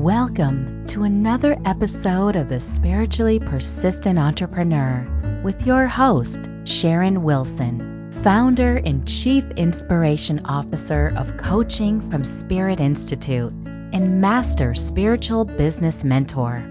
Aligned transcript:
Welcome 0.00 0.86
to 0.86 1.02
another 1.02 1.58
episode 1.66 2.34
of 2.34 2.48
The 2.48 2.58
Spiritually 2.58 3.38
Persistent 3.38 4.18
Entrepreneur 4.18 5.06
with 5.44 5.66
your 5.66 5.86
host, 5.86 6.40
Sharon 6.64 7.22
Wilson, 7.22 8.10
founder 8.22 8.78
and 8.78 9.06
chief 9.06 9.50
inspiration 9.50 10.46
officer 10.46 11.12
of 11.14 11.36
Coaching 11.36 12.00
from 12.00 12.24
Spirit 12.24 12.80
Institute 12.80 13.52
and 13.66 14.22
master 14.22 14.74
spiritual 14.74 15.44
business 15.44 16.02
mentor. 16.02 16.64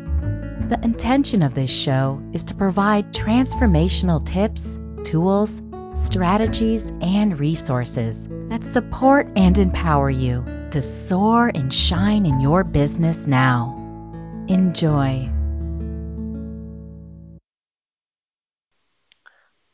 The 0.68 0.80
intention 0.82 1.44
of 1.44 1.54
this 1.54 1.70
show 1.70 2.20
is 2.34 2.46
to 2.46 2.56
provide 2.56 3.14
transformational 3.14 4.26
tips, 4.26 4.80
tools, 5.08 5.62
strategies, 5.94 6.92
and 7.00 7.40
resources 7.40 8.28
that 8.48 8.64
support 8.64 9.28
and 9.36 9.56
empower 9.60 10.10
you 10.10 10.44
to 10.72 10.82
soar 10.82 11.52
and 11.54 11.74
shine 11.74 12.26
in 12.26 12.40
your 12.40 12.64
business 12.64 13.28
now. 13.28 13.76
Enjoy. 14.48 15.30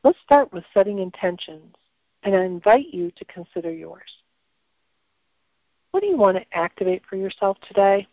Let's 0.04 0.20
start 0.24 0.54
with 0.54 0.64
setting 0.74 1.00
intentions, 1.00 1.76
and 2.24 2.36
I 2.36 2.44
invite 2.44 2.94
you 2.94 3.12
to 3.12 3.26
consider 3.26 3.72
yours. 3.72 4.12
What 5.92 6.02
do 6.02 6.08
you 6.08 6.18
want 6.18 6.38
to 6.38 6.46
activate 6.52 7.04
for 7.10 7.16
yourself 7.16 7.58
today? 7.68 8.08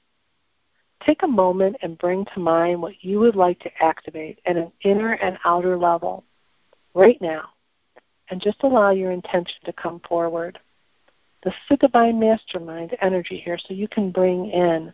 Take 1.05 1.23
a 1.23 1.29
moment 1.29 1.77
and 1.83 1.99
bring 1.99 2.25
to 2.27 2.41
mind 2.41 2.81
what 2.81 3.03
you 3.03 3.19
would 3.19 3.37
like 3.37 3.59
to 3.61 3.83
activate 3.83 4.39
at 4.47 4.57
an 4.57 4.71
inner 4.83 5.15
and 5.15 5.37
outer 5.45 5.77
level 5.77 6.25
right 6.95 7.21
now, 7.21 7.49
and 8.31 8.41
just 8.41 8.63
allow 8.63 8.91
your 8.91 9.11
intention 9.11 9.57
to 9.65 9.73
come 9.73 10.01
forward. 10.09 10.59
This 11.43 11.55
is 11.71 11.79
divine 11.79 12.21
mastermind 12.21 12.97
energy 13.01 13.37
here, 13.37 13.59
so 13.59 13.75
you 13.75 13.89
can 13.89 14.13
bring 14.13 14.51
in 14.51 14.93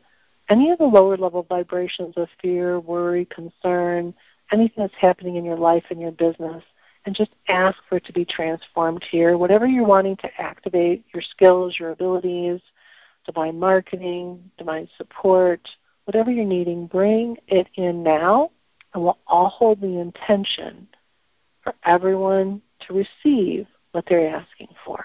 any 0.48 0.70
of 0.70 0.78
the 0.78 0.84
lower 0.84 1.16
level 1.16 1.42
vibrations 1.42 2.14
of 2.16 2.28
fear, 2.40 2.80
worry, 2.80 3.26
concern, 3.26 4.14
anything 4.50 4.82
that's 4.82 4.94
happening 4.94 5.36
in 5.36 5.44
your 5.44 5.58
life 5.58 5.84
and 5.90 6.00
your 6.00 6.12
business, 6.12 6.64
and 7.04 7.14
just 7.14 7.32
ask 7.48 7.76
for 7.88 7.96
it 7.96 8.04
to 8.06 8.14
be 8.14 8.24
transformed 8.24 9.04
here. 9.10 9.36
Whatever 9.36 9.66
you're 9.66 9.84
wanting 9.84 10.16
to 10.16 10.40
activate, 10.40 11.04
your 11.12 11.22
skills, 11.22 11.76
your 11.78 11.90
abilities, 11.90 12.60
divine 13.26 13.58
marketing, 13.58 14.50
divine 14.56 14.88
support, 14.96 15.68
whatever 16.04 16.30
you're 16.30 16.46
needing, 16.46 16.86
bring 16.86 17.36
it 17.48 17.68
in 17.74 18.02
now, 18.02 18.50
and 18.94 19.02
we'll 19.02 19.18
all 19.26 19.50
hold 19.50 19.82
the 19.82 20.00
intention 20.00 20.88
for 21.62 21.74
everyone 21.84 22.62
to 22.80 22.94
receive 22.94 23.66
what 23.92 24.06
they're 24.08 24.34
asking 24.34 24.68
for. 24.82 25.04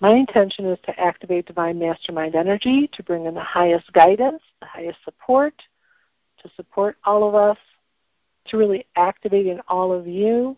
My 0.00 0.10
intention 0.10 0.64
is 0.66 0.78
to 0.84 0.98
activate 1.00 1.46
divine 1.46 1.78
mastermind 1.78 2.36
energy 2.36 2.88
to 2.92 3.02
bring 3.02 3.26
in 3.26 3.34
the 3.34 3.40
highest 3.40 3.92
guidance, 3.92 4.42
the 4.60 4.66
highest 4.66 4.98
support, 5.04 5.54
to 6.42 6.50
support 6.54 6.96
all 7.04 7.28
of 7.28 7.34
us, 7.34 7.58
to 8.46 8.56
really 8.56 8.86
activate 8.96 9.46
in 9.46 9.60
all 9.68 9.92
of 9.92 10.06
you 10.06 10.56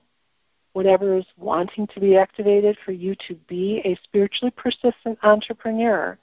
whatever 0.73 1.17
is 1.17 1.27
wanting 1.37 1.87
to 1.89 2.01
be 2.01 2.17
activated 2.17 2.77
for 2.85 2.93
you 2.93 3.15
to 3.27 3.35
be 3.49 3.81
a 3.85 3.99
spiritually 4.05 4.53
persistent 4.57 5.19
entrepreneur 5.23 6.17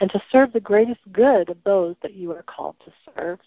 and 0.00 0.10
to 0.10 0.22
serve 0.32 0.52
the 0.52 0.60
greatest 0.60 1.00
good 1.12 1.50
of 1.50 1.58
those 1.64 1.94
that 2.02 2.14
you 2.14 2.32
are 2.32 2.44
called 2.44 2.76
to 2.84 2.92
serve 3.14 3.38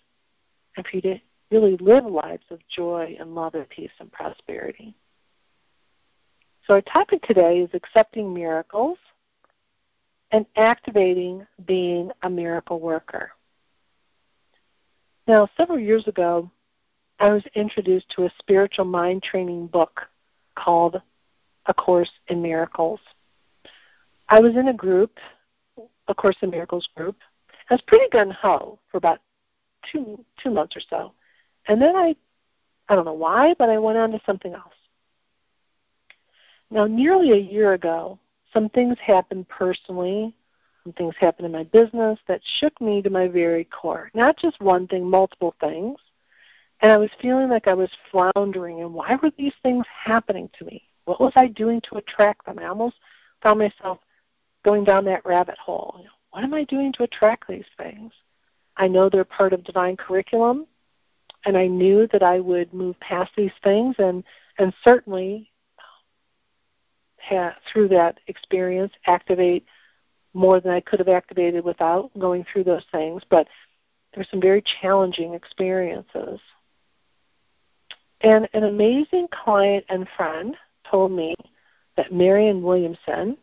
and 0.78 0.86
for 0.86 0.96
you 0.98 1.02
to 1.02 1.20
really 1.50 1.78
live 1.78 2.06
lives 2.06 2.44
of 2.52 2.60
joy 2.68 3.16
and 3.20 3.34
love 3.34 3.56
and 3.56 3.68
peace 3.70 3.92
and 4.00 4.12
prosperity. 4.12 4.96
So 6.68 6.76
our 6.76 6.82
topic 6.82 7.24
today 7.24 7.60
is 7.60 7.70
accepting 7.74 8.34
miracles 8.34 8.98
and 10.34 10.48
activating 10.58 11.46
being 11.66 12.12
a 12.24 12.30
miracle 12.30 12.80
worker. 12.80 13.32
Now, 15.28 15.48
several 15.56 15.80
years 15.80 16.08
ago, 16.08 16.50
I 17.20 17.30
was 17.30 17.44
introduced 17.54 18.10
to 18.16 18.26
a 18.26 18.34
spiritual 18.40 18.86
mind 18.86 19.22
training 19.24 19.68
book 19.68 20.02
called 20.56 21.00
A 21.68 21.74
Course 21.74 22.12
in 22.28 22.42
Miracles. 22.42 23.00
I 24.28 24.40
was 24.40 24.56
in 24.58 24.70
a 24.70 24.74
group, 24.74 25.18
A 26.08 26.16
Course 26.16 26.36
in 26.42 26.50
Miracles 26.50 26.90
group. 26.98 27.16
I 27.70 27.76
was 27.76 27.82
pretty 27.88 28.10
gun 28.10 28.32
ho 28.32 28.80
for 28.92 28.98
about 28.98 29.20
two 29.92 30.26
two 30.42 30.50
months 30.50 30.76
or 30.76 30.82
so, 30.90 31.14
and 31.68 31.82
then 31.82 31.96
I, 31.96 32.16
I 32.90 32.96
don't 32.96 33.06
know 33.06 33.14
why, 33.14 33.54
but 33.58 33.70
I 33.70 33.78
went 33.78 33.98
on 33.98 34.12
to 34.12 34.22
something 34.26 34.54
else. 34.54 34.74
Now, 36.72 36.88
nearly 36.88 37.32
a 37.32 37.38
year 37.38 37.74
ago, 37.74 38.18
some 38.54 38.70
things 38.70 38.98
happened 39.00 39.48
personally, 39.50 40.34
some 40.84 40.94
things 40.94 41.16
happened 41.20 41.46
in 41.46 41.52
my 41.52 41.64
business 41.64 42.20
that 42.28 42.42
shook 42.60 42.80
me 42.80 43.02
to 43.02 43.10
my 43.10 43.28
very 43.28 43.66
core. 43.66 44.12
Not 44.14 44.38
just 44.38 44.62
one 44.62 44.88
thing, 44.88 45.10
multiple 45.10 45.56
things. 45.60 45.98
And 46.82 46.92
I 46.92 46.98
was 46.98 47.10
feeling 47.22 47.50
like 47.50 47.68
I 47.68 47.74
was 47.74 47.90
floundering 48.12 48.82
and 48.82 48.94
why 48.94 49.18
were 49.22 49.32
these 49.38 49.54
things 49.64 49.86
happening 49.88 50.50
to 50.60 50.66
me? 50.66 50.84
What 51.06 51.22
was 51.22 51.34
I 51.36 51.48
doing 51.48 51.82
to 51.90 51.96
attract 51.98 52.46
them? 52.46 52.60
I 52.60 52.66
almost 52.66 52.96
found 53.42 53.60
myself 53.60 54.00
going 54.64 54.84
down 54.84 55.06
that 55.06 55.26
rabbit 55.26 55.58
hole. 55.58 55.96
You 55.98 56.06
know, 56.06 56.12
what 56.32 56.44
am 56.44 56.54
I 56.54 56.64
doing 56.66 56.92
to 56.94 57.04
attract 57.04 57.48
these 57.48 57.66
things? 57.78 58.12
I 58.76 58.88
know 58.88 59.08
they're 59.08 59.24
part 59.24 59.54
of 59.54 59.64
divine 59.64 59.96
curriculum, 59.98 60.66
and 61.46 61.58
I 61.58 61.68
knew 61.68 62.08
that 62.08 62.24
I 62.24 62.40
would 62.40 62.74
move 62.74 63.00
past 63.00 63.32
these 63.36 63.52
things 63.64 63.96
and 64.00 64.24
and 64.58 64.74
certainly 64.84 65.50
through 67.72 67.88
that 67.90 68.20
experience 68.28 68.94
activate 69.06 69.66
more 70.34 70.60
than 70.60 70.72
I 70.72 70.80
could 70.80 71.00
have 71.00 71.08
activated 71.08 71.64
without 71.64 72.12
going 72.18 72.46
through 72.52 72.64
those 72.64 72.86
things. 72.92 73.22
But 73.30 73.48
there's 74.14 74.30
some 74.30 74.42
very 74.42 74.64
challenging 74.82 75.34
experiences. 75.34 76.40
And 78.22 78.48
an 78.54 78.64
amazing 78.64 79.28
client 79.32 79.86
and 79.90 80.08
friend 80.16 80.56
told 80.90 81.12
me 81.12 81.36
that 81.98 82.14
Marianne 82.14 82.64
Williamson, 82.64 83.38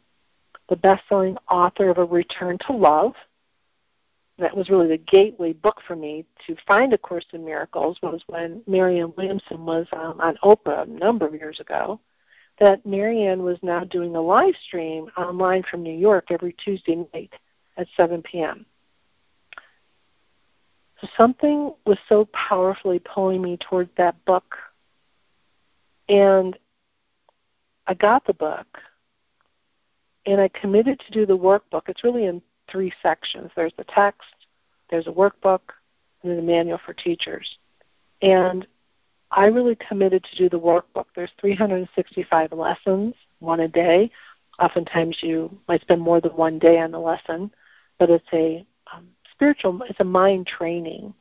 the 0.68 0.76
best-selling 0.76 1.36
author 1.50 1.90
of 1.90 1.98
A 1.98 2.04
Return 2.04 2.58
to 2.66 2.72
Love, 2.72 3.14
that 4.38 4.56
was 4.56 4.70
really 4.70 4.88
the 4.88 4.96
gateway 4.96 5.52
book 5.52 5.80
for 5.86 5.94
me 5.94 6.24
to 6.46 6.56
find 6.66 6.92
A 6.94 6.98
Course 6.98 7.26
in 7.32 7.44
Miracles 7.44 7.98
was 8.02 8.22
when 8.26 8.62
Marianne 8.66 9.12
Williamson 9.16 9.66
was 9.66 9.86
um, 9.92 10.18
on 10.18 10.38
Oprah 10.42 10.84
a 10.84 10.90
number 10.90 11.26
of 11.26 11.34
years 11.34 11.60
ago 11.60 12.00
that 12.60 12.84
Marianne 12.84 13.42
was 13.42 13.58
now 13.62 13.84
doing 13.84 14.14
a 14.14 14.20
live 14.20 14.54
stream 14.66 15.06
online 15.16 15.62
from 15.68 15.82
New 15.82 15.96
York 15.96 16.26
every 16.30 16.52
Tuesday 16.52 17.06
night 17.12 17.32
at 17.78 17.88
7 17.96 18.22
p.m. 18.22 18.66
So 21.00 21.08
something 21.16 21.74
was 21.86 21.98
so 22.08 22.26
powerfully 22.26 22.98
pulling 22.98 23.40
me 23.40 23.56
towards 23.56 23.90
that 23.96 24.22
book. 24.26 24.56
And 26.10 26.58
I 27.86 27.94
got 27.94 28.26
the 28.26 28.34
book 28.34 28.66
and 30.26 30.38
I 30.40 30.48
committed 30.48 31.00
to 31.00 31.12
do 31.12 31.24
the 31.24 31.36
workbook. 31.36 31.88
It's 31.88 32.04
really 32.04 32.26
in 32.26 32.42
three 32.70 32.92
sections. 33.02 33.50
There's 33.56 33.72
the 33.78 33.84
text, 33.84 34.28
there's 34.90 35.06
a 35.06 35.12
workbook, 35.12 35.60
and 36.22 36.30
then 36.30 36.38
a 36.38 36.42
manual 36.42 36.80
for 36.84 36.92
teachers. 36.92 37.58
And 38.20 38.66
I 39.30 39.46
really 39.46 39.76
committed 39.76 40.24
to 40.24 40.36
do 40.36 40.48
the 40.48 40.58
workbook. 40.58 41.06
There's 41.14 41.30
365 41.40 42.52
lessons, 42.52 43.14
one 43.38 43.60
a 43.60 43.68
day. 43.68 44.10
Oftentimes 44.58 45.18
you 45.22 45.56
might 45.68 45.80
spend 45.82 46.00
more 46.00 46.20
than 46.20 46.32
one 46.32 46.58
day 46.58 46.80
on 46.80 46.90
the 46.90 46.98
lesson, 46.98 47.50
but 47.98 48.10
it's 48.10 48.26
a 48.32 48.66
um, 48.92 49.08
spiritual, 49.32 49.82
it's 49.88 50.00
a 50.00 50.04
mind 50.04 50.46
training. 50.46 51.14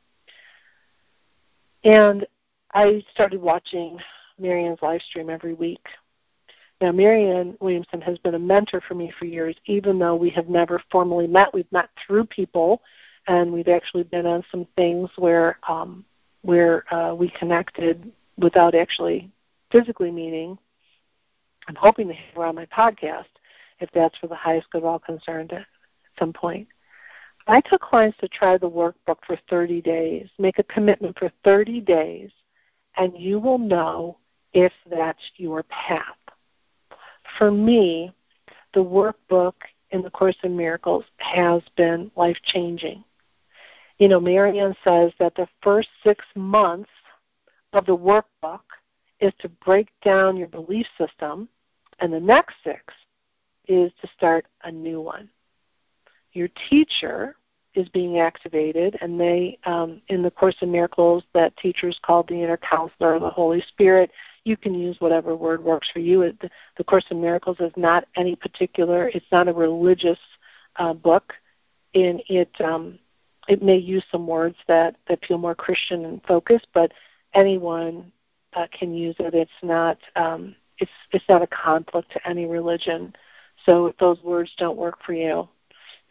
And 1.83 2.25
I 2.73 3.03
started 3.13 3.41
watching 3.41 3.99
Marianne's 4.37 4.81
live 4.81 5.01
stream 5.01 5.29
every 5.29 5.53
week. 5.53 5.85
Now, 6.81 6.91
Marianne 6.91 7.57
Williamson 7.59 8.01
has 8.01 8.17
been 8.19 8.35
a 8.35 8.39
mentor 8.39 8.81
for 8.81 8.95
me 8.95 9.11
for 9.19 9.25
years, 9.25 9.55
even 9.65 9.99
though 9.99 10.15
we 10.15 10.29
have 10.31 10.47
never 10.47 10.81
formally 10.91 11.27
met. 11.27 11.53
We've 11.53 11.71
met 11.71 11.89
through 12.05 12.25
people, 12.25 12.81
and 13.27 13.51
we've 13.51 13.67
actually 13.67 14.03
been 14.03 14.25
on 14.25 14.45
some 14.50 14.65
things 14.77 15.09
where 15.17 15.59
um, 15.67 16.05
where 16.41 16.91
uh, 16.94 17.13
we 17.13 17.30
connected 17.30 18.12
without 18.38 18.75
actually 18.75 19.30
physically 19.71 20.12
meeting. 20.12 20.57
I'm 21.68 21.75
hoping 21.75 22.07
to 22.07 22.13
have 22.13 22.38
on 22.38 22.56
my 22.56 22.65
podcast 22.65 23.25
if 23.80 23.89
that's 23.94 24.18
for 24.18 24.27
the 24.27 24.36
highest 24.36 24.69
good 24.71 24.80
of 24.80 24.86
all 24.86 25.00
concerned 25.00 25.53
at 25.53 25.65
some 26.18 26.33
point. 26.33 26.68
I 27.47 27.62
took 27.62 27.81
clients 27.81 28.18
to 28.19 28.27
try 28.27 28.57
the 28.57 28.69
workbook 28.69 29.18
for 29.25 29.38
30 29.50 29.81
days. 29.81 30.30
Make 30.38 30.59
a 30.59 30.63
commitment 30.63 31.18
for 31.18 31.31
30 31.44 31.81
days, 31.81 32.30
and 32.97 33.18
you 33.18 33.39
will 33.39 33.57
know 33.57 34.18
if 34.53 34.71
that's 34.89 35.31
your 35.38 35.63
path. 35.63 36.03
For 37.38 37.51
me, 37.51 38.13
the 38.74 38.83
workbook 38.83 39.53
in 39.91 40.01
the 40.01 40.12
Course 40.12 40.38
in 40.44 40.56
Miracles 40.56 41.06
has 41.18 41.62
been 41.75 42.12
life 42.15 42.38
changing 42.44 43.03
you 44.00 44.07
know, 44.07 44.19
Marianne 44.19 44.75
says 44.84 45.12
that 45.19 45.36
the 45.36 45.48
first 45.62 45.90
six 46.04 46.25
months 46.36 46.90
of 47.74 47.86
the 47.86 47.96
workbook 47.96 48.62
is 49.19 49.34
to 49.40 49.50
break 49.50 49.90
down 50.04 50.38
your 50.38 50.48
belief 50.48 50.88
system, 50.98 51.50
and 52.00 52.12
the 52.12 52.19
next 52.19 52.56
six 52.63 52.94
is 53.68 53.92
to 54.01 54.07
start 54.16 54.46
a 54.63 54.72
new 54.72 55.01
one. 55.01 55.30
Your 56.31 56.48
teacher 56.69 57.36
is 57.75 57.90
being 57.90 58.19
activated, 58.19 58.98
and 59.01 59.19
they, 59.19 59.60
um, 59.66 60.01
in 60.07 60.24
the 60.24 60.31
Course 60.31 60.56
in 60.62 60.72
Miracles, 60.72 61.24
that 61.34 61.56
teachers 61.57 62.00
called 62.01 62.28
the 62.30 62.42
inner 62.42 62.57
counselor, 62.57 63.16
of 63.16 63.22
the 63.22 63.30
Holy 63.30 63.62
Spirit. 63.68 64.12
You 64.46 64.57
can 64.57 64.74
use 64.74 64.96
whatever 65.00 65.36
word 65.36 65.63
works 65.63 65.90
for 65.92 66.00
you. 66.00 66.24
It, 66.24 66.40
the, 66.78 66.84
Course 66.84 67.06
in 67.12 67.22
Miracles 67.22 67.57
is 67.60 67.74
not 67.75 68.06
any 68.16 68.36
particular. 68.36 69.10
It's 69.10 69.25
not 69.31 69.48
a 69.48 69.54
religious 69.54 70.18
uh, 70.78 70.94
book, 70.94 71.34
and 71.94 72.24
it 72.28 72.50
um, 72.62 72.98
it 73.50 73.63
may 73.63 73.78
use 73.78 74.06
some 74.12 74.28
words 74.28 74.56
that 74.68 74.96
that 75.07 75.25
feel 75.25 75.40
more 75.40 75.56
Christian 75.56 76.06
and 76.06 76.24
focused, 76.24 76.68
but 76.74 76.94
anyone 77.34 78.12
uh, 78.54 78.68
can 78.72 78.94
use 78.94 79.16
it. 79.19 79.34
It's 79.34 79.51
not 79.63 79.98
um, 80.16 80.56
it's 80.78 80.92
it's 81.12 81.25
not 81.28 81.42
a 81.42 81.48
conflict 81.48 82.12
to 82.13 82.30
any 82.30 82.46
religion. 82.46 83.13
So 83.66 83.88
if 83.88 83.98
those 83.98 84.22
words 84.24 84.51
don't 84.57 84.78
work 84.78 85.00
for 85.04 85.13
you, 85.13 85.50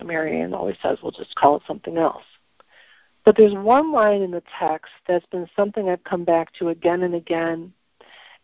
Marianne 0.04 0.52
always 0.52 0.76
says, 0.82 0.98
we'll 1.02 1.12
just 1.12 1.34
call 1.36 1.56
it 1.56 1.62
something 1.66 1.96
else. 1.96 2.24
But 3.24 3.36
there's 3.36 3.54
one 3.54 3.90
line 3.92 4.20
in 4.22 4.30
the 4.30 4.42
text 4.58 4.92
that's 5.06 5.26
been 5.26 5.48
something 5.56 5.88
I've 5.88 6.04
come 6.04 6.24
back 6.24 6.52
to 6.54 6.68
again 6.68 7.02
and 7.02 7.14
again, 7.14 7.72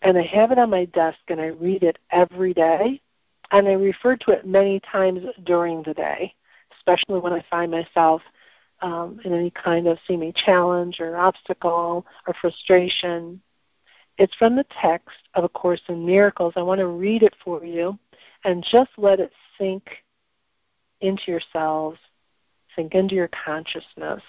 and 0.03 0.17
I 0.17 0.23
have 0.23 0.53
it 0.53 0.59
on 0.59 0.71
my 0.71 0.87
desk 0.87 1.19
and 1.29 1.41
I 1.41 1.47
read 1.47 1.83
it 1.83 1.99
every 2.11 2.55
day, 2.55 3.01
and 3.51 3.69
I 3.69 3.73
refer 3.73 4.17
to 4.17 4.31
it 4.31 4.47
many 4.47 4.81
times 4.81 5.21
during 5.45 5.83
the 5.83 5.95
day, 5.95 6.35
especially 6.79 7.21
when 7.21 7.33
I 7.33 7.45
find 7.51 7.71
myself 7.71 8.23
um, 8.83 9.21
in 9.25 9.33
any 9.33 9.51
kind 9.51 9.87
of 9.87 9.99
seeming 10.07 10.33
challenge 10.33 11.01
or 11.01 11.17
obstacle 11.17 12.07
or 12.27 12.35
frustration. 12.41 13.41
It's 14.19 14.35
from 14.37 14.57
the 14.57 14.67
text 14.81 15.17
of 15.35 15.45
A 15.45 15.49
Course 15.49 15.83
in 15.89 16.05
Miracles. 16.05 16.55
I 16.57 16.63
want 16.63 16.79
to 16.81 16.87
read 16.87 17.23
it 17.23 17.35
for 17.45 17.65
you 17.65 17.99
and 18.45 18.65
just 18.71 18.91
let 18.97 19.21
it 19.21 19.33
sink 19.59 19.83
into 21.01 21.31
yourselves, 21.31 21.99
sink 22.77 22.95
into 22.95 23.15
your 23.15 23.29
consciousness. 23.45 24.23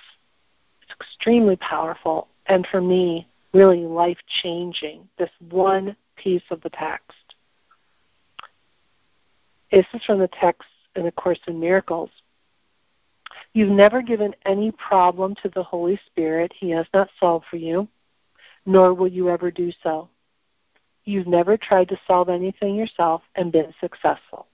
It's 0.81 0.91
extremely 0.99 1.55
powerful, 1.57 2.27
and 2.47 2.65
for 2.67 2.81
me, 2.81 3.27
really 3.53 3.81
life 3.81 4.17
changing, 4.43 5.07
this 5.17 5.29
one 5.49 5.95
piece 6.15 6.43
of 6.51 6.61
the 6.61 6.69
text. 6.69 7.35
This 9.71 9.85
is 9.93 10.03
from 10.05 10.19
the 10.19 10.29
text 10.39 10.67
in 10.95 11.03
the 11.03 11.11
Course 11.11 11.39
in 11.47 11.59
Miracles. 11.59 12.09
You've 13.53 13.69
never 13.69 14.01
given 14.01 14.35
any 14.45 14.71
problem 14.71 15.35
to 15.41 15.49
the 15.49 15.63
Holy 15.63 15.99
Spirit 16.07 16.53
He 16.53 16.69
has 16.71 16.85
not 16.93 17.09
solved 17.19 17.45
for 17.49 17.57
you, 17.57 17.87
nor 18.65 18.93
will 18.93 19.07
you 19.07 19.29
ever 19.29 19.51
do 19.51 19.71
so. 19.83 20.09
You've 21.05 21.27
never 21.27 21.55
tried 21.55 21.89
to 21.89 21.99
solve 22.07 22.29
anything 22.29 22.75
yourself 22.75 23.21
and 23.35 23.51
been 23.51 23.73
successful. 23.79 24.47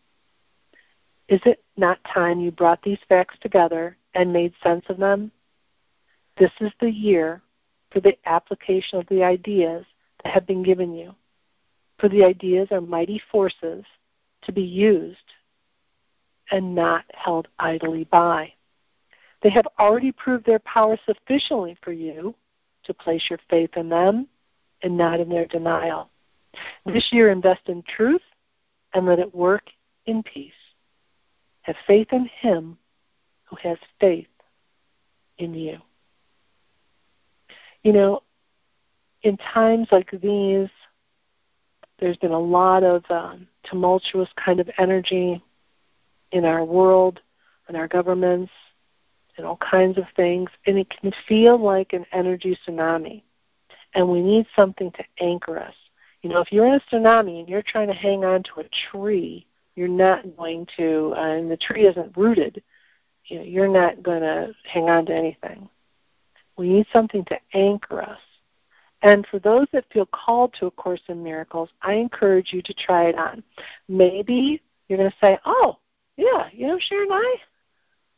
Is 1.29 1.39
it 1.45 1.63
not 1.77 2.03
time 2.03 2.41
you 2.41 2.51
brought 2.51 2.81
these 2.83 2.99
facts 3.07 3.37
together 3.39 3.95
and 4.13 4.33
made 4.33 4.53
sense 4.61 4.85
of 4.89 4.97
them? 4.97 5.31
This 6.37 6.51
is 6.59 6.71
the 6.79 6.91
year 6.91 7.41
for 7.89 8.01
the 8.01 8.17
application 8.25 8.99
of 8.99 9.07
the 9.07 9.23
ideas 9.23 9.85
that 10.23 10.33
have 10.33 10.45
been 10.45 10.61
given 10.61 10.93
you. 10.93 11.15
For 11.99 12.09
the 12.09 12.23
ideas 12.23 12.67
are 12.71 12.81
mighty 12.81 13.21
forces 13.31 13.85
to 14.41 14.51
be 14.51 14.61
used 14.61 15.17
and 16.49 16.75
not 16.75 17.05
held 17.13 17.47
idly 17.59 18.03
by. 18.05 18.53
They 19.41 19.49
have 19.49 19.67
already 19.79 20.11
proved 20.11 20.45
their 20.45 20.59
power 20.59 20.97
sufficiently 21.05 21.77
for 21.81 21.91
you 21.91 22.35
to 22.83 22.93
place 22.93 23.25
your 23.29 23.39
faith 23.49 23.71
in 23.75 23.89
them 23.89 24.27
and 24.83 24.97
not 24.97 25.19
in 25.19 25.29
their 25.29 25.45
denial. 25.45 26.09
This 26.85 27.09
year, 27.11 27.31
invest 27.31 27.61
in 27.67 27.83
truth 27.83 28.21
and 28.93 29.05
let 29.05 29.19
it 29.19 29.33
work 29.33 29.69
in 30.05 30.21
peace. 30.23 30.53
Have 31.61 31.75
faith 31.87 32.07
in 32.11 32.25
Him 32.25 32.77
who 33.45 33.55
has 33.57 33.77
faith 33.99 34.27
in 35.37 35.53
you. 35.53 35.77
You 37.83 37.93
know, 37.93 38.23
in 39.23 39.37
times 39.37 39.87
like 39.91 40.11
these, 40.11 40.69
there's 41.99 42.17
been 42.17 42.31
a 42.31 42.39
lot 42.39 42.83
of 42.83 43.03
um, 43.09 43.47
tumultuous 43.63 44.29
kind 44.35 44.59
of 44.59 44.69
energy 44.77 45.41
in 46.31 46.45
our 46.45 46.65
world, 46.65 47.21
in 47.69 47.75
our 47.75 47.87
governments, 47.87 48.51
and 49.41 49.47
all 49.47 49.57
kinds 49.57 49.97
of 49.97 50.03
things, 50.15 50.51
and 50.67 50.77
it 50.77 50.87
can 50.87 51.11
feel 51.27 51.57
like 51.57 51.93
an 51.93 52.05
energy 52.11 52.55
tsunami. 52.63 53.23
And 53.95 54.07
we 54.07 54.21
need 54.21 54.45
something 54.55 54.91
to 54.91 55.03
anchor 55.19 55.57
us. 55.57 55.73
You 56.21 56.29
know, 56.29 56.41
if 56.41 56.51
you're 56.51 56.67
in 56.67 56.75
a 56.75 56.79
tsunami 56.79 57.39
and 57.39 57.49
you're 57.49 57.63
trying 57.63 57.87
to 57.87 57.93
hang 57.93 58.23
on 58.23 58.43
to 58.43 58.59
a 58.59 58.69
tree, 58.91 59.47
you're 59.75 59.87
not 59.87 60.37
going 60.37 60.67
to, 60.77 61.15
uh, 61.17 61.37
and 61.37 61.49
the 61.49 61.57
tree 61.57 61.87
isn't 61.87 62.15
rooted, 62.15 62.61
you 63.25 63.39
know, 63.39 63.43
you're 63.43 63.67
not 63.67 64.03
going 64.03 64.21
to 64.21 64.53
hang 64.63 64.89
on 64.91 65.07
to 65.07 65.15
anything. 65.15 65.67
We 66.55 66.69
need 66.69 66.85
something 66.93 67.25
to 67.25 67.39
anchor 67.55 67.99
us. 68.03 68.19
And 69.01 69.25
for 69.25 69.39
those 69.39 69.65
that 69.73 69.91
feel 69.91 70.05
called 70.05 70.53
to 70.59 70.67
A 70.67 70.71
Course 70.71 71.01
in 71.07 71.23
Miracles, 71.23 71.69
I 71.81 71.93
encourage 71.93 72.53
you 72.53 72.61
to 72.61 72.73
try 72.75 73.05
it 73.05 73.17
on. 73.17 73.43
Maybe 73.87 74.61
you're 74.87 74.99
going 74.99 75.09
to 75.09 75.17
say, 75.19 75.39
oh, 75.45 75.79
yeah, 76.15 76.47
you 76.53 76.67
know, 76.67 76.77
Sharon, 76.79 77.11
I, 77.11 77.37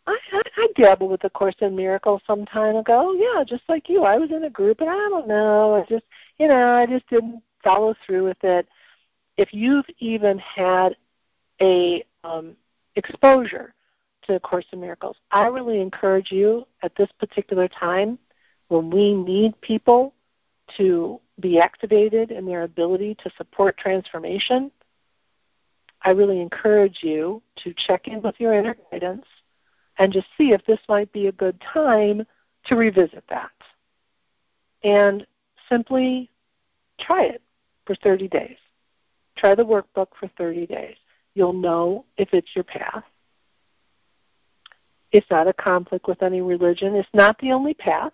I, 0.05 0.17
I, 0.33 0.41
I 0.57 0.67
dabbled 0.75 1.11
with 1.11 1.23
A 1.23 1.29
Course 1.29 1.55
in 1.61 1.75
Miracles 1.75 2.21
some 2.27 2.45
time 2.45 2.75
ago. 2.75 3.13
Yeah, 3.13 3.43
just 3.43 3.63
like 3.69 3.89
you. 3.89 4.03
I 4.03 4.17
was 4.17 4.31
in 4.31 4.43
a 4.43 4.49
group, 4.49 4.81
and 4.81 4.89
I 4.89 4.95
don't 4.95 5.27
know. 5.27 5.75
I 5.75 5.85
just, 5.89 6.05
you 6.37 6.47
know, 6.47 6.73
I 6.73 6.85
just 6.85 7.07
didn't 7.09 7.41
follow 7.63 7.95
through 8.05 8.25
with 8.25 8.43
it. 8.43 8.67
If 9.37 9.53
you've 9.53 9.85
even 9.99 10.37
had 10.39 10.95
a 11.61 12.03
um, 12.23 12.55
exposure 12.95 13.73
to 14.23 14.35
A 14.35 14.39
Course 14.39 14.65
in 14.71 14.79
Miracles. 14.79 15.17
I 15.31 15.47
really 15.47 15.81
encourage 15.81 16.31
you 16.31 16.65
at 16.81 16.95
this 16.95 17.09
particular 17.19 17.67
time 17.67 18.17
when 18.69 18.89
we 18.89 19.13
need 19.13 19.59
people 19.61 20.13
to 20.77 21.19
be 21.39 21.59
activated 21.59 22.31
in 22.31 22.45
their 22.45 22.63
ability 22.63 23.15
to 23.15 23.29
support 23.37 23.77
transformation. 23.77 24.71
I 26.03 26.11
really 26.11 26.41
encourage 26.41 26.99
you 27.01 27.41
to 27.63 27.73
check 27.87 28.07
in 28.07 28.21
with 28.21 28.35
your 28.39 28.53
inner 28.53 28.75
guidance 28.91 29.25
and 29.97 30.11
just 30.11 30.27
see 30.37 30.51
if 30.51 30.65
this 30.65 30.79
might 30.89 31.11
be 31.11 31.27
a 31.27 31.31
good 31.31 31.59
time 31.61 32.25
to 32.65 32.75
revisit 32.75 33.23
that. 33.29 33.51
And 34.83 35.25
simply 35.69 36.29
try 36.99 37.23
it 37.23 37.41
for 37.85 37.95
30 37.95 38.27
days. 38.27 38.57
Try 39.37 39.55
the 39.55 39.63
workbook 39.65 40.07
for 40.19 40.29
30 40.37 40.67
days. 40.67 40.95
You'll 41.35 41.53
know 41.53 42.05
if 42.17 42.29
it's 42.33 42.49
your 42.55 42.63
path. 42.63 43.03
It's 45.11 45.29
not 45.29 45.47
a 45.47 45.53
conflict 45.53 46.07
with 46.07 46.23
any 46.23 46.41
religion. 46.41 46.95
It's 46.95 47.09
not 47.13 47.37
the 47.39 47.51
only 47.51 47.73
path. 47.73 48.11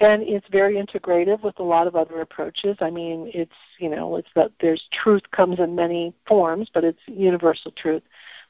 And 0.00 0.22
it's 0.22 0.46
very 0.50 0.74
integrative 0.74 1.42
with 1.42 1.58
a 1.58 1.62
lot 1.62 1.86
of 1.86 1.94
other 1.94 2.22
approaches. 2.22 2.76
I 2.80 2.90
mean, 2.90 3.30
it's, 3.32 3.52
you 3.78 3.88
know, 3.88 4.16
it's 4.16 4.28
that 4.34 4.50
there's 4.60 4.82
truth 4.90 5.22
comes 5.30 5.60
in 5.60 5.76
many 5.76 6.12
forms, 6.26 6.70
but 6.74 6.82
it's 6.82 6.98
universal 7.06 7.70
truth. 7.72 8.02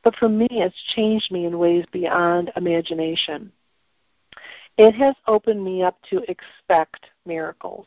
But 0.02 0.16
for 0.16 0.28
me, 0.28 0.48
it's 0.50 0.82
changed 0.94 1.30
me 1.30 1.46
in 1.46 1.58
ways 1.58 1.84
beyond 1.92 2.50
imagination. 2.56 3.52
It 4.78 4.94
has 4.94 5.14
opened 5.26 5.62
me 5.62 5.82
up 5.82 5.98
to 6.10 6.24
expect 6.28 7.06
miracles. 7.26 7.86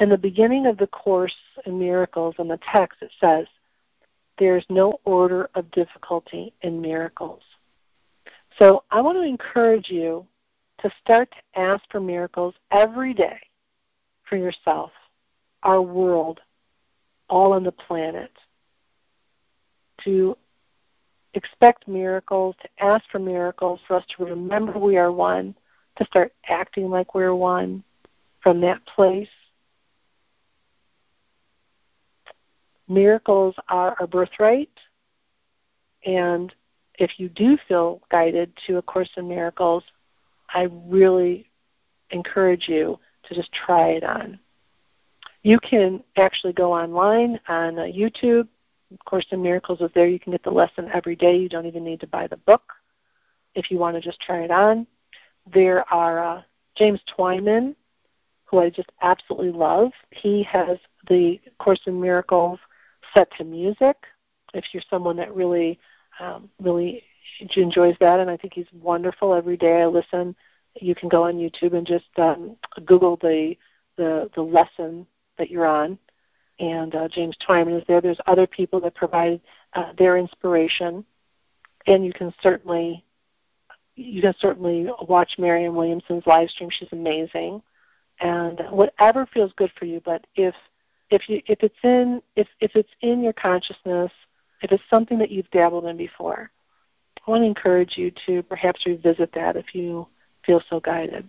In 0.00 0.08
the 0.08 0.18
beginning 0.18 0.66
of 0.66 0.78
the 0.78 0.86
Course 0.88 1.34
in 1.66 1.78
Miracles 1.78 2.34
in 2.38 2.48
the 2.48 2.58
text, 2.72 3.02
it 3.02 3.12
says, 3.20 3.46
there 4.38 4.56
is 4.56 4.64
no 4.68 4.98
order 5.04 5.48
of 5.54 5.70
difficulty 5.70 6.52
in 6.62 6.80
miracles. 6.80 7.42
So 8.58 8.82
I 8.90 9.00
want 9.00 9.18
to 9.18 9.22
encourage 9.22 9.90
you 9.90 10.26
to 10.78 10.90
start 11.02 11.30
to 11.30 11.60
ask 11.60 11.84
for 11.90 12.00
miracles 12.00 12.54
every 12.70 13.14
day 13.14 13.38
for 14.28 14.36
yourself, 14.36 14.90
our 15.62 15.82
world, 15.82 16.40
all 17.28 17.52
on 17.52 17.62
the 17.62 17.72
planet. 17.72 18.32
To 20.04 20.36
expect 21.34 21.88
miracles, 21.88 22.54
to 22.62 22.84
ask 22.84 23.04
for 23.10 23.18
miracles, 23.18 23.80
for 23.86 23.96
us 23.96 24.04
to 24.16 24.24
remember 24.24 24.78
we 24.78 24.96
are 24.96 25.12
one, 25.12 25.54
to 25.96 26.04
start 26.04 26.32
acting 26.48 26.90
like 26.90 27.14
we're 27.14 27.34
one 27.34 27.82
from 28.42 28.60
that 28.60 28.84
place. 28.86 29.28
miracles 32.92 33.54
are 33.68 33.96
our 33.98 34.06
birthright. 34.06 34.70
And 36.04 36.54
if 36.98 37.18
you 37.18 37.28
do 37.28 37.56
feel 37.68 38.00
guided 38.10 38.52
to 38.66 38.78
A 38.78 38.82
Course 38.82 39.10
in 39.16 39.28
Miracles, 39.28 39.84
I 40.50 40.68
really 40.86 41.48
encourage 42.10 42.68
you 42.68 42.98
to 43.24 43.34
just 43.34 43.50
try 43.52 43.90
it 43.90 44.04
on. 44.04 44.38
You 45.42 45.58
can 45.58 46.02
actually 46.16 46.52
go 46.52 46.72
online 46.72 47.40
on 47.48 47.78
uh, 47.78 47.82
YouTube. 47.82 48.46
Course 49.04 49.26
in 49.30 49.42
Miracles 49.42 49.80
is 49.80 49.90
there. 49.94 50.06
You 50.06 50.20
can 50.20 50.32
get 50.32 50.42
the 50.42 50.50
lesson 50.50 50.90
every 50.92 51.16
day. 51.16 51.36
You 51.36 51.48
don't 51.48 51.66
even 51.66 51.84
need 51.84 52.00
to 52.00 52.06
buy 52.06 52.26
the 52.26 52.36
book 52.38 52.62
if 53.54 53.70
you 53.70 53.78
want 53.78 53.96
to 53.96 54.00
just 54.00 54.20
try 54.20 54.40
it 54.42 54.50
on. 54.50 54.86
There 55.52 55.84
are 55.92 56.24
uh, 56.24 56.42
James 56.76 57.00
Twyman, 57.16 57.74
who 58.44 58.58
I 58.58 58.70
just 58.70 58.90
absolutely 59.02 59.50
love. 59.50 59.92
He 60.10 60.42
has 60.44 60.78
the 61.08 61.40
Course 61.58 61.80
in 61.86 62.00
Miracles 62.00 62.58
set 63.14 63.30
to 63.38 63.44
music. 63.44 63.96
If 64.54 64.64
you're 64.72 64.82
someone 64.88 65.16
that 65.16 65.34
really, 65.34 65.78
um, 66.20 66.48
really 66.60 67.02
enjoys 67.56 67.96
that, 68.00 68.20
and 68.20 68.30
I 68.30 68.36
think 68.36 68.52
he's 68.54 68.66
wonderful. 68.72 69.34
Every 69.34 69.56
day 69.56 69.82
I 69.82 69.86
listen. 69.86 70.36
You 70.80 70.94
can 70.94 71.08
go 71.08 71.24
on 71.24 71.34
YouTube 71.34 71.74
and 71.74 71.86
just 71.86 72.06
um, 72.18 72.56
Google 72.86 73.16
the 73.16 73.56
the 73.96 74.30
the 74.34 74.42
lesson 74.42 75.06
that 75.38 75.50
you're 75.50 75.66
on, 75.66 75.98
and 76.62 76.94
uh, 76.94 77.08
James 77.08 77.36
Twyman 77.46 77.76
is 77.76 77.84
there. 77.88 78.00
There's 78.00 78.20
other 78.26 78.46
people 78.46 78.80
that 78.80 78.94
provide 78.94 79.40
uh, 79.74 79.92
their 79.98 80.16
inspiration, 80.16 81.04
and 81.88 82.06
you 82.06 82.12
can 82.12 82.32
certainly 82.40 83.04
you 83.96 84.22
can 84.22 84.34
certainly 84.38 84.88
watch 85.06 85.32
Marianne 85.38 85.74
Williamson's 85.74 86.26
live 86.26 86.48
stream. 86.48 86.70
She's 86.70 86.92
amazing, 86.92 87.60
and 88.20 88.60
whatever 88.70 89.26
feels 89.26 89.52
good 89.56 89.72
for 89.76 89.86
you. 89.86 90.00
But 90.04 90.24
if 90.36 90.54
if 91.10 91.28
you 91.28 91.42
if 91.46 91.58
it's 91.62 91.74
in 91.82 92.22
if 92.36 92.46
if 92.60 92.76
it's 92.76 92.92
in 93.00 93.24
your 93.24 93.32
consciousness, 93.32 94.12
if 94.62 94.70
it's 94.70 94.84
something 94.88 95.18
that 95.18 95.32
you've 95.32 95.50
dabbled 95.50 95.86
in 95.86 95.96
before, 95.96 96.48
I 97.26 97.30
want 97.30 97.42
to 97.42 97.46
encourage 97.46 97.98
you 97.98 98.12
to 98.26 98.40
perhaps 98.44 98.86
revisit 98.86 99.32
that 99.34 99.56
if 99.56 99.74
you 99.74 100.06
feel 100.46 100.62
so 100.70 100.78
guided. 100.78 101.28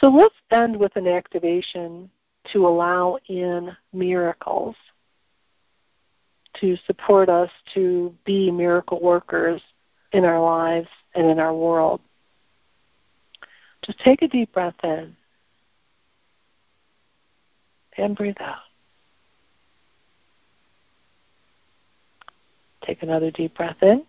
So 0.00 0.08
let's 0.08 0.34
end 0.50 0.74
with 0.74 0.96
an 0.96 1.06
activation 1.06 2.10
to 2.52 2.66
allow 2.66 3.18
in 3.28 3.76
miracles, 3.92 4.76
to 6.60 6.76
support 6.86 7.28
us 7.28 7.50
to 7.74 8.14
be 8.24 8.50
miracle 8.50 9.00
workers 9.00 9.60
in 10.12 10.24
our 10.24 10.40
lives 10.40 10.88
and 11.14 11.26
in 11.26 11.38
our 11.38 11.54
world. 11.54 12.00
Just 13.84 13.98
take 14.00 14.22
a 14.22 14.28
deep 14.28 14.52
breath 14.52 14.74
in 14.82 15.14
and 17.96 18.16
breathe 18.16 18.36
out. 18.40 18.58
Take 22.82 23.02
another 23.02 23.30
deep 23.30 23.54
breath 23.54 23.82
in 23.82 24.04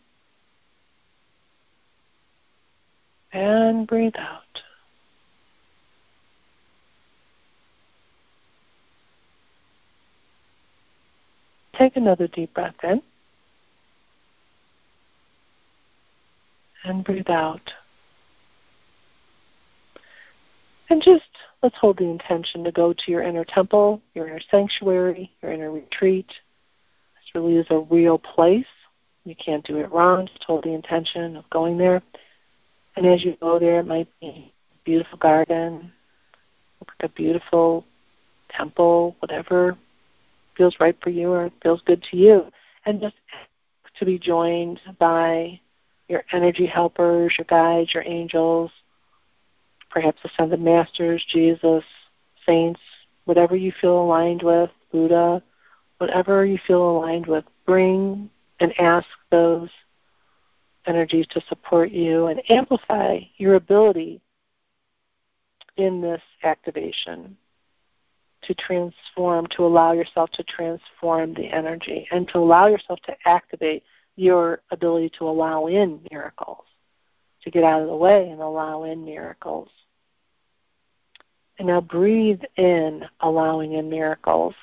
and 3.31 3.87
breathe 3.87 4.15
out. 4.17 4.44
Take 11.77 11.97
another 11.97 12.27
deep 12.27 12.53
breath 12.53 12.75
in 12.83 13.01
and 16.85 17.03
breathe 17.03 17.29
out. 17.29 17.73
And 20.89 21.01
just 21.01 21.23
let's 21.63 21.77
hold 21.77 21.97
the 21.97 22.05
intention 22.05 22.63
to 22.63 22.71
go 22.71 22.93
to 22.93 23.11
your 23.11 23.23
inner 23.23 23.43
temple, 23.43 24.01
your 24.13 24.27
inner 24.27 24.39
sanctuary, 24.51 25.31
your 25.41 25.51
inner 25.51 25.71
retreat. 25.71 26.27
This 26.27 27.33
really 27.33 27.55
is 27.57 27.65
a 27.71 27.79
real 27.79 28.19
place. 28.19 28.67
You 29.25 29.35
can't 29.35 29.65
do 29.65 29.77
it 29.77 29.91
wrong. 29.91 30.27
Just 30.27 30.43
hold 30.43 30.63
the 30.63 30.73
intention 30.73 31.35
of 31.35 31.49
going 31.49 31.77
there. 31.77 32.01
And 32.95 33.05
as 33.05 33.25
you 33.25 33.35
go 33.41 33.59
there, 33.59 33.79
it 33.79 33.87
might 33.87 34.07
be 34.21 34.27
a 34.27 34.51
beautiful 34.85 35.17
garden, 35.17 35.91
like 36.79 37.09
a 37.09 37.13
beautiful 37.13 37.83
temple, 38.51 39.15
whatever 39.19 39.75
feels 40.55 40.75
right 40.79 40.97
for 41.01 41.09
you 41.09 41.31
or 41.31 41.51
feels 41.61 41.81
good 41.85 42.03
to 42.11 42.17
you. 42.17 42.45
And 42.85 43.01
just 43.01 43.15
to 43.99 44.05
be 44.05 44.19
joined 44.19 44.79
by 44.99 45.59
your 46.07 46.23
energy 46.31 46.65
helpers, 46.65 47.33
your 47.37 47.45
guides, 47.45 47.93
your 47.93 48.03
angels, 48.05 48.71
perhaps 49.89 50.19
ascended 50.23 50.61
masters, 50.61 51.25
Jesus, 51.29 51.83
saints, 52.45 52.79
whatever 53.25 53.55
you 53.55 53.71
feel 53.81 54.01
aligned 54.01 54.43
with, 54.43 54.69
Buddha, 54.91 55.41
whatever 55.97 56.45
you 56.45 56.59
feel 56.67 56.97
aligned 56.97 57.25
with, 57.25 57.45
bring 57.65 58.29
and 58.59 58.79
ask 58.79 59.07
those 59.31 59.69
energies 60.85 61.25
to 61.31 61.41
support 61.49 61.91
you 61.91 62.27
and 62.27 62.41
amplify 62.49 63.19
your 63.37 63.55
ability 63.55 64.21
in 65.77 66.01
this 66.01 66.21
activation 66.43 67.35
to 68.47 68.53
transform, 68.53 69.47
to 69.47 69.65
allow 69.65 69.91
yourself 69.91 70.29
to 70.31 70.43
transform 70.43 71.33
the 71.33 71.47
energy 71.47 72.07
and 72.11 72.27
to 72.29 72.37
allow 72.37 72.67
yourself 72.67 72.99
to 73.01 73.15
activate 73.25 73.83
your 74.15 74.61
ability 74.71 75.11
to 75.17 75.27
allow 75.27 75.67
in 75.67 75.99
miracles, 76.11 76.63
to 77.41 77.51
get 77.51 77.63
out 77.63 77.81
of 77.81 77.87
the 77.87 77.95
way 77.95 78.29
and 78.29 78.41
allow 78.41 78.83
in 78.83 79.03
miracles. 79.03 79.69
And 81.57 81.67
now 81.67 81.81
breathe 81.81 82.41
in, 82.57 83.05
allowing 83.21 83.73
in 83.73 83.89
miracles. 83.89 84.55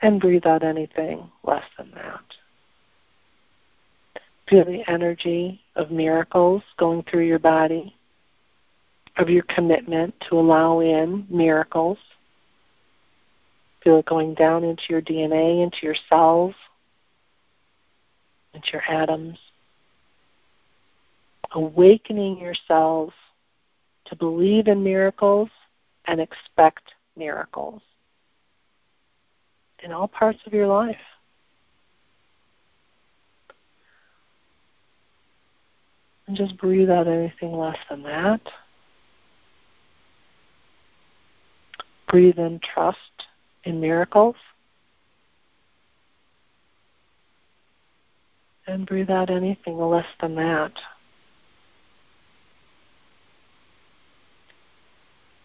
And 0.00 0.20
breathe 0.20 0.46
out 0.46 0.62
anything 0.62 1.28
less 1.42 1.64
than 1.76 1.90
that. 1.92 2.22
Feel 4.48 4.64
the 4.64 4.88
energy 4.88 5.60
of 5.74 5.90
miracles 5.90 6.62
going 6.76 7.02
through 7.02 7.26
your 7.26 7.40
body, 7.40 7.97
of 9.18 9.28
your 9.28 9.42
commitment 9.42 10.14
to 10.28 10.38
allow 10.38 10.80
in 10.80 11.26
miracles. 11.28 11.98
Feel 13.82 13.98
it 13.98 14.06
going 14.06 14.34
down 14.34 14.64
into 14.64 14.82
your 14.88 15.02
DNA, 15.02 15.62
into 15.62 15.78
your 15.82 15.96
cells, 16.08 16.54
into 18.54 18.68
your 18.72 18.82
atoms. 18.88 19.38
Awakening 21.52 22.38
yourselves 22.38 23.12
to 24.06 24.16
believe 24.16 24.68
in 24.68 24.82
miracles 24.82 25.50
and 26.06 26.20
expect 26.20 26.94
miracles 27.16 27.82
in 29.82 29.92
all 29.92 30.08
parts 30.08 30.38
of 30.46 30.52
your 30.52 30.66
life. 30.66 30.96
And 36.26 36.36
just 36.36 36.58
breathe 36.58 36.90
out 36.90 37.08
anything 37.08 37.52
less 37.52 37.78
than 37.88 38.02
that. 38.02 38.40
Breathe 42.08 42.38
in 42.38 42.58
trust 42.60 43.26
in 43.64 43.80
miracles. 43.80 44.36
And 48.66 48.86
breathe 48.86 49.10
out 49.10 49.30
anything 49.30 49.78
less 49.78 50.06
than 50.20 50.34
that. 50.36 50.72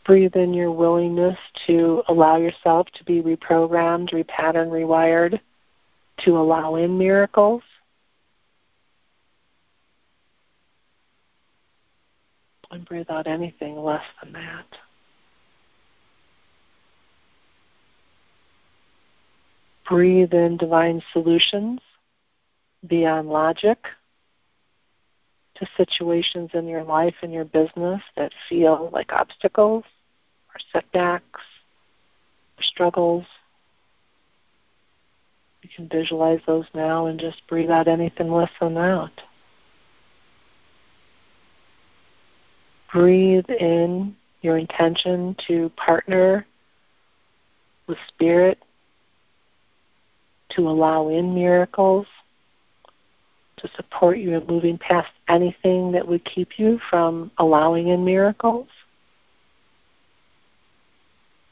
Breathe 0.05 0.35
in 0.35 0.53
your 0.53 0.71
willingness 0.71 1.37
to 1.67 2.03
allow 2.09 2.35
yourself 2.35 2.87
to 2.95 3.03
be 3.05 3.21
reprogrammed, 3.21 4.11
repatterned, 4.11 4.69
rewired, 4.69 5.39
to 6.25 6.37
allow 6.37 6.75
in 6.75 6.97
miracles. 6.97 7.63
And 12.71 12.85
breathe 12.85 13.09
out 13.09 13.27
anything 13.27 13.77
less 13.77 14.03
than 14.21 14.33
that. 14.33 14.65
Breathe 19.87 20.33
in 20.33 20.57
divine 20.57 21.01
solutions 21.11 21.79
beyond 22.87 23.29
logic 23.29 23.77
to 25.55 25.67
situations 25.77 26.49
in 26.53 26.67
your 26.67 26.83
life 26.83 27.15
and 27.21 27.31
your 27.31 27.45
business 27.45 28.01
that 28.15 28.31
feel 28.49 28.89
like 28.91 29.11
obstacles 29.11 29.83
or 30.49 30.59
setbacks 30.71 31.41
or 32.57 32.63
struggles. 32.63 33.25
You 35.61 35.69
can 35.75 35.87
visualize 35.87 36.41
those 36.45 36.65
now 36.73 37.05
and 37.05 37.19
just 37.19 37.45
breathe 37.47 37.69
out 37.69 37.87
anything 37.87 38.31
less 38.31 38.51
than 38.59 38.73
that. 38.75 39.11
Breathe 42.91 43.49
in 43.49 44.15
your 44.41 44.57
intention 44.57 45.35
to 45.47 45.69
partner 45.77 46.45
with 47.87 47.97
Spirit 48.09 48.59
to 50.55 50.67
allow 50.67 51.09
in 51.09 51.33
miracles 51.33 52.07
to 53.57 53.67
support 53.75 54.17
you 54.17 54.35
in 54.35 54.45
moving 54.47 54.77
past 54.77 55.11
anything 55.29 55.91
that 55.91 56.07
would 56.07 56.23
keep 56.25 56.59
you 56.59 56.79
from 56.89 57.31
allowing 57.37 57.89
in 57.89 58.03
miracles. 58.03 58.67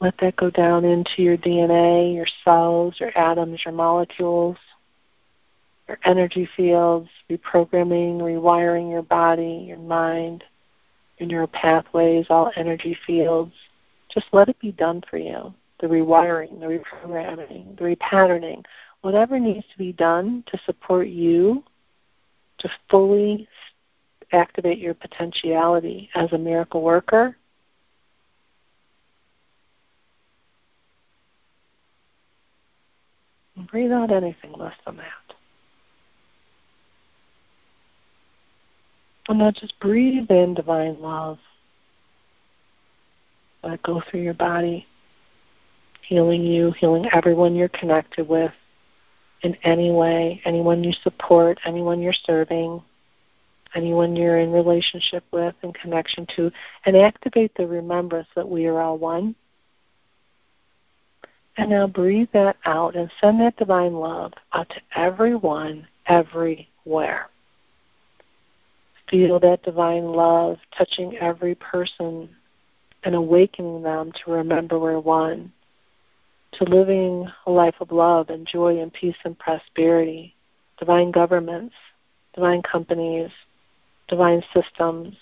Let 0.00 0.18
that 0.18 0.36
go 0.36 0.50
down 0.50 0.84
into 0.84 1.22
your 1.22 1.36
DNA, 1.36 2.14
your 2.14 2.26
cells, 2.44 2.96
your 2.98 3.16
atoms, 3.16 3.62
your 3.64 3.72
molecules, 3.72 4.56
your 5.88 5.98
energy 6.04 6.48
fields, 6.56 7.08
reprogramming, 7.30 8.18
rewiring 8.18 8.90
your 8.90 9.02
body, 9.02 9.64
your 9.66 9.78
mind, 9.78 10.42
your 11.18 11.28
neural 11.28 11.46
pathways, 11.46 12.26
all 12.30 12.50
energy 12.56 12.96
fields. 13.06 13.52
Just 14.12 14.26
let 14.32 14.48
it 14.48 14.58
be 14.58 14.72
done 14.72 15.02
for 15.08 15.18
you. 15.18 15.54
The 15.80 15.86
rewiring, 15.86 16.60
the 16.60 16.66
reprogramming, 16.66 17.76
the 17.78 17.84
repatterning, 17.84 18.64
whatever 19.02 19.38
needs 19.38 19.66
to 19.72 19.78
be 19.78 19.92
done 19.92 20.44
to 20.46 20.58
support 20.64 21.08
you 21.08 21.62
to 22.58 22.70
fully 22.88 23.48
activate 24.32 24.78
your 24.78 24.94
potentiality 24.94 26.08
as 26.14 26.32
a 26.32 26.38
miracle 26.38 26.82
worker. 26.82 27.36
Breathe 33.70 33.92
out 33.92 34.10
anything 34.10 34.52
less 34.52 34.74
than 34.86 34.96
that. 34.96 35.34
And 39.28 39.38
now 39.38 39.50
just 39.50 39.78
breathe 39.80 40.30
in 40.30 40.54
divine 40.54 41.00
love. 41.00 41.38
Let 43.62 43.74
it 43.74 43.82
go 43.82 44.02
through 44.10 44.22
your 44.22 44.34
body, 44.34 44.86
healing 46.02 46.42
you, 46.42 46.72
healing 46.72 47.08
everyone 47.12 47.54
you're 47.54 47.68
connected 47.68 48.28
with 48.28 48.52
in 49.42 49.56
any 49.64 49.90
way, 49.90 50.40
anyone 50.44 50.84
you 50.84 50.92
support, 51.02 51.58
anyone 51.64 52.00
you're 52.00 52.12
serving, 52.12 52.82
anyone 53.74 54.14
you're 54.14 54.38
in 54.38 54.52
relationship 54.52 55.24
with 55.32 55.54
and 55.62 55.74
connection 55.74 56.26
to, 56.36 56.50
and 56.86 56.96
activate 56.96 57.54
the 57.56 57.66
remembrance 57.66 58.28
that 58.36 58.48
we 58.48 58.66
are 58.66 58.80
all 58.80 58.98
one. 58.98 59.34
And 61.56 61.70
now 61.70 61.86
breathe 61.86 62.28
that 62.32 62.56
out 62.64 62.96
and 62.96 63.10
send 63.20 63.40
that 63.40 63.56
divine 63.56 63.94
love 63.94 64.32
out 64.52 64.68
to 64.70 64.80
everyone, 64.94 65.86
everywhere. 66.06 67.28
Feel 69.10 69.38
that 69.40 69.62
divine 69.62 70.04
love 70.04 70.58
touching 70.76 71.16
every 71.18 71.54
person 71.56 72.30
and 73.04 73.14
awakening 73.14 73.82
them 73.82 74.12
to 74.12 74.30
remember 74.30 74.78
we're 74.78 74.98
one, 74.98 75.52
to 76.52 76.64
living 76.64 77.28
a 77.46 77.50
life 77.50 77.76
of 77.80 77.92
love 77.92 78.28
and 78.30 78.46
joy 78.46 78.80
and 78.80 78.92
peace 78.92 79.16
and 79.24 79.38
prosperity, 79.38 80.34
divine 80.78 81.10
governments, 81.10 81.74
divine 82.34 82.62
companies, 82.62 83.30
divine 84.08 84.42
systems, 84.52 85.16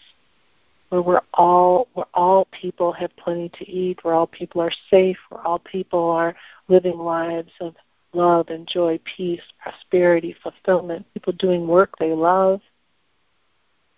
where 0.88 1.02
we're 1.02 1.20
all 1.34 1.86
where 1.94 2.06
all 2.14 2.46
people 2.50 2.92
have 2.92 3.16
plenty 3.16 3.48
to 3.50 3.68
eat, 3.70 3.98
where 4.02 4.14
all 4.14 4.26
people 4.26 4.60
are 4.60 4.72
safe, 4.90 5.16
where 5.28 5.46
all 5.46 5.60
people 5.60 6.10
are 6.10 6.34
living 6.68 6.98
lives 6.98 7.52
of 7.60 7.74
love 8.12 8.48
and 8.48 8.66
joy, 8.66 8.98
peace, 9.16 9.42
prosperity, 9.62 10.34
fulfillment, 10.42 11.06
people 11.14 11.32
doing 11.34 11.66
work 11.66 11.96
they 11.98 12.12
love, 12.12 12.60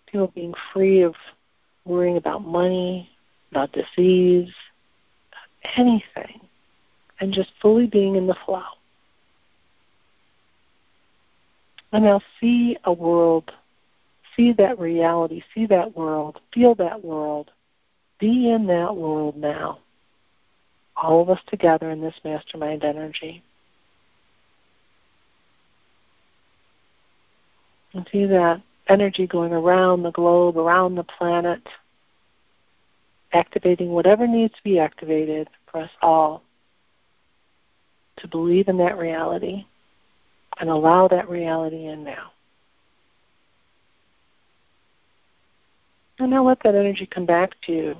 people 0.05 0.31
being 0.35 0.53
free 0.71 1.01
of 1.01 1.15
worrying 1.85 2.17
about 2.17 2.45
money, 2.45 3.09
about 3.51 3.71
disease, 3.71 4.53
anything, 5.75 6.41
and 7.19 7.33
just 7.33 7.51
fully 7.61 7.87
being 7.87 8.15
in 8.15 8.27
the 8.27 8.35
flow. 8.45 8.63
And 11.91 12.05
now 12.05 12.21
see 12.39 12.77
a 12.85 12.91
world, 12.91 13.51
see 14.35 14.51
that 14.53 14.79
reality, 14.79 15.43
see 15.53 15.67
that 15.67 15.95
world, 15.95 16.39
feel 16.53 16.73
that 16.75 17.03
world, 17.03 17.51
be 18.19 18.51
in 18.51 18.65
that 18.67 18.95
world 18.95 19.37
now. 19.37 19.79
All 20.95 21.21
of 21.21 21.29
us 21.29 21.39
together 21.47 21.91
in 21.91 22.01
this 22.01 22.19
mastermind 22.23 22.83
energy. 22.83 23.43
And 27.93 28.07
see 28.11 28.25
that 28.25 28.61
energy 28.87 29.27
going 29.27 29.53
around 29.53 30.01
the 30.01 30.11
globe, 30.11 30.57
around 30.57 30.95
the 30.95 31.03
planet 31.03 31.61
activating 33.33 33.89
whatever 33.89 34.27
needs 34.27 34.53
to 34.53 34.63
be 34.63 34.79
activated 34.79 35.49
for 35.69 35.81
us 35.81 35.89
all 36.01 36.43
to 38.17 38.27
believe 38.27 38.67
in 38.67 38.77
that 38.77 38.97
reality 38.97 39.65
and 40.59 40.69
allow 40.69 41.07
that 41.07 41.29
reality 41.29 41.85
in 41.85 42.03
now. 42.03 42.31
And 46.19 46.29
now 46.29 46.45
let 46.45 46.61
that 46.63 46.75
energy 46.75 47.05
come 47.07 47.25
back 47.25 47.55
to 47.65 47.71
you, 47.71 47.95